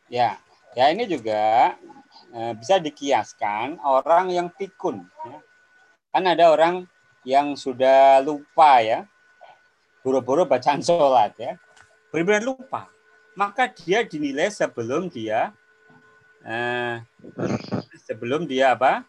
[0.08, 0.40] Ya,
[0.78, 1.76] ya ini juga
[2.32, 5.04] eh, bisa dikiaskan orang yang pikun.
[5.28, 5.38] Ya.
[6.16, 6.88] Kan ada orang
[7.28, 9.04] yang sudah lupa ya,
[10.06, 11.60] buru-buru bacaan sholat ya,
[12.14, 12.82] benar-benar lupa.
[13.36, 15.52] Maka dia dinilai sebelum dia
[16.48, 17.04] eh,
[18.08, 19.04] sebelum dia apa?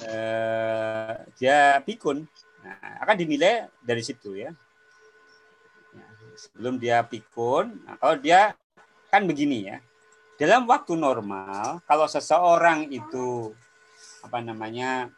[0.00, 2.24] Eh, dia pikun.
[2.62, 4.50] Nah, akan dinilai dari situ ya.
[5.92, 6.06] Ya,
[6.38, 8.54] Sebelum dia pikun, nah, kalau dia
[9.12, 9.76] kan begini ya.
[10.40, 13.52] Dalam waktu normal, kalau seseorang itu
[14.24, 15.10] apa namanya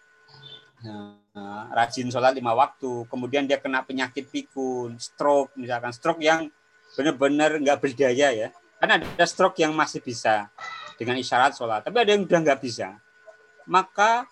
[0.84, 6.50] eh, rajin sholat lima waktu, kemudian dia kena penyakit pikun, stroke, misalkan stroke yang
[6.98, 8.48] benar-benar nggak berdaya ya.
[8.76, 10.50] Kan ada stroke yang masih bisa
[10.98, 12.98] dengan isyarat sholat, tapi ada yang udah nggak bisa.
[13.64, 14.28] Maka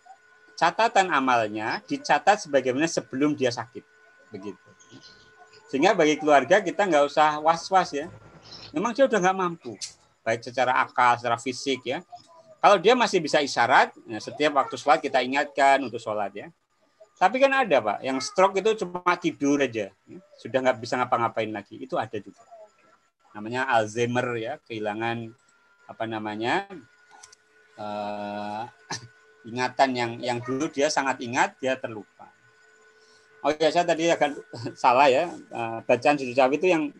[0.62, 3.82] catatan amalnya dicatat sebagaimana sebelum dia sakit,
[4.30, 4.68] begitu.
[5.66, 8.06] Sehingga bagi keluarga kita nggak usah was-was ya.
[8.70, 9.74] Memang dia udah nggak mampu,
[10.22, 11.98] baik secara akal, secara fisik ya.
[12.62, 16.46] Kalau dia masih bisa isyarat, ya setiap waktu sholat kita ingatkan untuk sholat ya.
[17.18, 20.18] Tapi kan ada pak, yang stroke itu cuma tidur aja, ya.
[20.38, 21.74] sudah nggak bisa ngapa-ngapain lagi.
[21.82, 22.38] Itu ada juga.
[23.34, 25.26] Namanya Alzheimer ya, kehilangan
[25.90, 26.70] apa namanya
[27.74, 28.62] eh,
[29.46, 32.30] ingatan yang yang dulu dia sangat ingat, dia terlupa.
[33.42, 34.38] Oh ya, saya tadi akan
[34.82, 35.26] salah ya.
[35.30, 36.94] Eh, bacaan sujud sahwi itu yang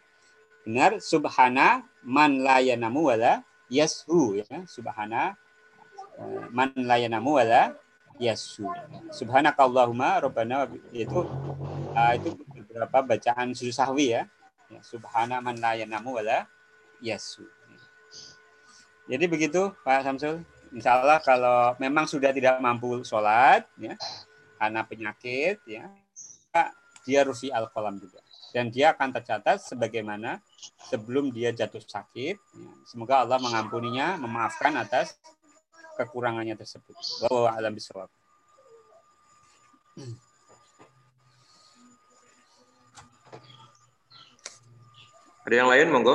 [0.66, 4.66] benar subhana man la yanamu wala yashu ya.
[4.66, 5.38] Subhana
[6.50, 7.78] man la yanamu wala
[8.18, 8.66] yashu.
[9.14, 11.22] Subhanakallahumma rabbana itu
[12.18, 12.28] itu
[12.66, 14.26] beberapa bacaan sujud sahwi ya.
[14.82, 16.50] subhana man la yanamu wala
[16.98, 17.46] yashu.
[19.06, 20.42] Jadi begitu Pak Samsul.
[20.72, 23.92] Insya Allah kalau memang sudah tidak mampu sholat ya
[24.56, 25.92] karena penyakit ya
[27.04, 28.24] dia rufi al kolam juga
[28.56, 30.40] dan dia akan tercatat sebagaimana
[30.88, 32.72] sebelum dia jatuh sakit ya.
[32.88, 35.18] semoga Allah mengampuninya memaafkan atas
[36.00, 38.08] kekurangannya tersebut bahwa alam bisawab
[45.42, 46.14] Ada yang lain monggo?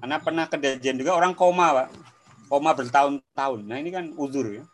[0.00, 1.88] Karena pernah kejadian juga orang koma pak.
[2.46, 3.60] Koma bertahun-tahun.
[3.66, 4.64] Nah ini kan uzur ya.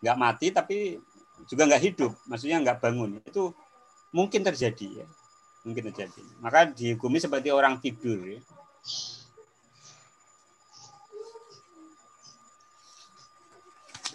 [0.00, 0.96] Nggak mati tapi
[1.44, 2.12] juga nggak hidup.
[2.24, 3.20] Maksudnya nggak bangun.
[3.20, 3.52] Itu
[4.14, 5.06] mungkin terjadi ya.
[5.66, 6.22] Mungkin terjadi.
[6.40, 8.40] Maka dihukumi seperti orang tidur ya.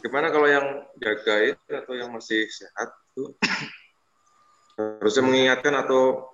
[0.02, 0.66] Gimana kalau yang
[0.98, 3.38] jagain atau yang masih sehat itu?
[4.74, 6.34] Harusnya mengingatkan atau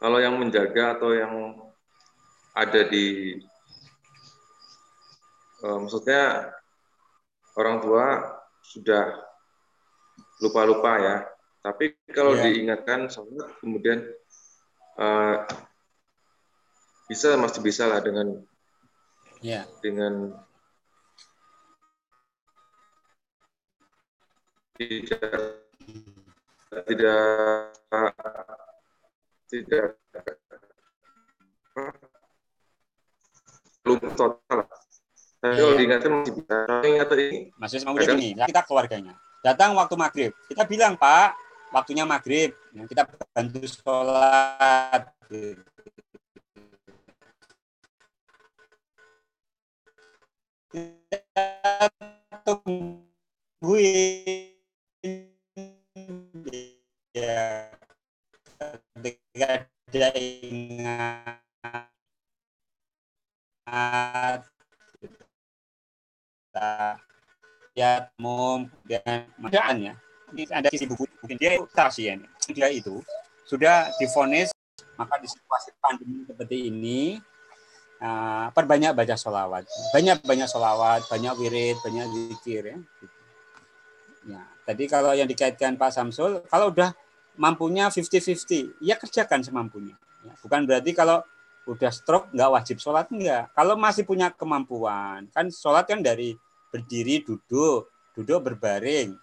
[0.00, 1.60] kalau yang menjaga atau yang
[2.52, 3.36] ada di
[5.62, 6.52] eh, maksudnya
[7.56, 8.06] orang tua
[8.62, 9.04] sudah
[10.42, 11.16] lupa-lupa ya.
[11.62, 12.50] Tapi kalau Iya.
[12.50, 14.02] diingatkan sholat kemudian
[14.98, 15.36] eh,
[17.06, 18.40] bisa masih bisa lah dengan
[19.42, 20.32] ya dengan
[24.78, 25.62] tidak
[26.88, 27.22] tidak
[29.52, 29.86] tidak
[33.82, 34.60] belum total.
[35.42, 35.78] Tapi kalau Iya.
[35.82, 36.56] diingatkan masih bisa.
[36.86, 39.14] Ingat ini maksudnya mau Kadang- gini kita keluarganya.
[39.42, 40.30] Datang waktu maghrib.
[40.46, 41.34] Kita bilang pak
[41.74, 42.54] waktunya maghrib.
[42.70, 43.02] Ya, kita
[43.34, 45.02] bantu sholat.
[50.72, 51.90] Kita
[52.46, 53.02] tungguin.
[57.12, 57.68] Ya
[58.96, 61.91] ketika ada ingat
[66.52, 67.00] kita
[67.72, 69.94] ya umum dan bacaan ya.
[70.32, 73.00] Ini ada sisi buku mungkin dia itu pasien dia itu
[73.48, 74.52] sudah difonis
[74.96, 77.16] maka di situasi pandemi seperti ini
[78.00, 79.64] eh, perbanyak baca sholawat.
[79.96, 82.78] Banyak banyak sholawat banyak wirid banyak zikir ya
[84.22, 86.92] ya tadi kalau yang dikaitkan Pak Samsul kalau udah
[87.40, 89.96] mampunya 50-50 ya kerjakan semampunya.
[90.22, 91.24] Ya, bukan berarti kalau
[91.68, 96.34] udah stroke nggak wajib sholat enggak kalau masih punya kemampuan kan sholat kan dari
[96.74, 97.86] berdiri duduk
[98.18, 99.14] duduk berbaring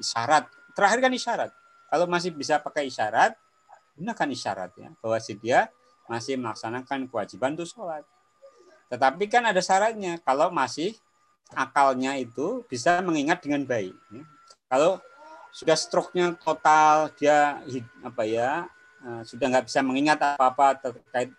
[0.00, 1.50] isyarat terakhir kan isyarat
[1.92, 3.36] kalau masih bisa pakai isyarat
[4.00, 5.68] gunakan isyaratnya bahwa si dia
[6.10, 8.02] masih melaksanakan kewajiban untuk sholat.
[8.90, 10.98] Tetapi kan ada syaratnya kalau masih
[11.54, 13.94] akalnya itu bisa mengingat dengan baik.
[14.10, 14.24] Ya.
[14.66, 14.98] Kalau
[15.54, 17.62] sudah stroke-nya total, dia
[18.02, 18.66] apa ya
[19.06, 21.30] eh, sudah nggak bisa mengingat apa-apa terkait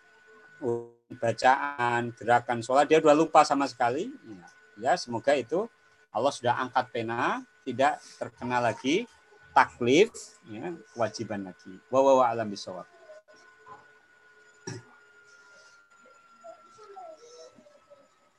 [1.18, 4.08] bacaan, gerakan sholat, dia sudah lupa sama sekali.
[4.24, 4.46] Ya,
[4.80, 5.68] ya semoga itu
[6.12, 9.04] Allah sudah angkat pena, tidak terkena lagi
[9.52, 10.08] taklif,
[10.48, 11.76] ya, kewajiban lagi.
[11.92, 12.88] Wa wa alam bisawab.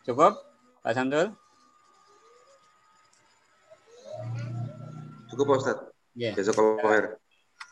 [0.04, 0.36] Cukup,
[0.84, 1.32] Pak Sandul?
[5.32, 5.78] Cukup, Pak Ustaz.
[6.14, 6.36] Yeah.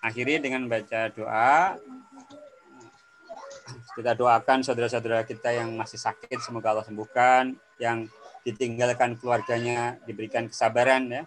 [0.01, 1.77] Akhiri dengan baca doa.
[3.91, 7.55] Kita doakan saudara-saudara kita yang masih sakit, semoga Allah sembuhkan.
[7.75, 8.07] Yang
[8.41, 11.23] ditinggalkan keluarganya diberikan kesabaran ya.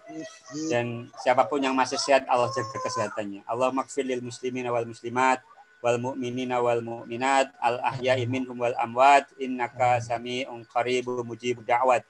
[0.67, 3.47] Dan siapa pun yang masih sehat Allah jaga kesehatannya.
[3.47, 5.39] Allah makfir lil muslimin wal muslimat
[5.85, 12.01] wal mu'minin wal mu'minat al ahya'i minhum wal amwat innaka sami'un qaribu mujibu da'wat.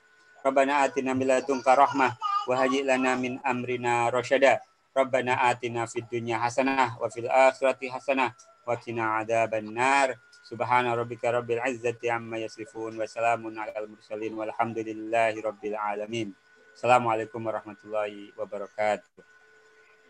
[0.46, 4.62] Rabbana atina min ladunka rahmah wa hayyi lana min amrina rasyada
[4.94, 8.32] Rabbana atina fid dunya hasanah wa fil akhirati hasanah
[8.64, 10.16] wa qina adzaban nar
[10.46, 16.38] Subhana rabbika rabbil izzati amma yasifun wa salamun alal mursalin walhamdulillahi rabbil alamin.
[16.78, 19.26] Assalamualaikum warahmatullahi wabarakatuh.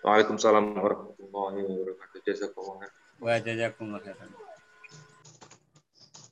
[0.04, 2.20] Waalaikumsalam warahmatullahi wabarakatuh.
[2.28, 2.92] Jazakumullah.
[3.24, 4.45] Wa jazakumullah khairan.